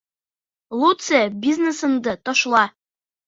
Лутсе 0.83 1.19
бизнесыңды 1.45 2.17
ташла. 2.31 2.65